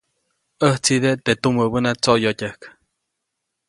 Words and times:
ʼÄjtsideʼe 0.63 1.21
teʼ 1.25 1.39
tumäbäna 1.41 1.91
tsoʼyotyäjk. 2.03 2.61